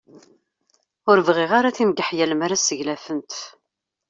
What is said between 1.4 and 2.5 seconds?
ara timgeḥyal mi